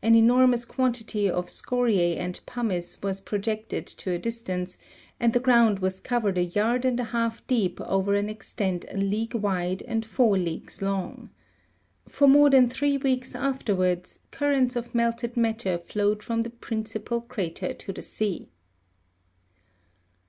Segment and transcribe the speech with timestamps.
[0.00, 4.78] An enormous quantity of scoriae and pumice was projected to a distance,
[5.18, 8.96] and the ground was covered a yard and a half deep over an extent a
[8.96, 11.30] league wide and four leagues long.
[12.08, 17.74] For more than three weeks afterwards currents of melted matter flowed from the principal crater
[17.74, 18.52] to the sea.